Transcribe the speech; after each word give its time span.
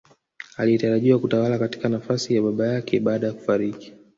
Aliyetarajiwa 0.57 1.19
kutawala 1.19 1.59
katika 1.59 1.89
nafasi 1.89 2.35
ya 2.35 2.41
baba 2.41 2.67
yake 2.67 2.99
baada 2.99 3.27
ya 3.27 3.33
kufariki 3.33 3.93